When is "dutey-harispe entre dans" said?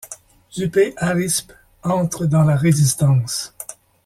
0.57-2.41